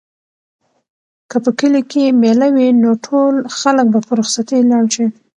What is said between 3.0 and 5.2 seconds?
ټول خلک به په رخصتۍ لاړ شي.